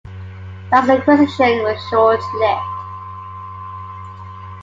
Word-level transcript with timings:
The 0.71 0.77
acquisition 0.97 1.59
was 1.61 1.77
short-lived. 1.91 2.61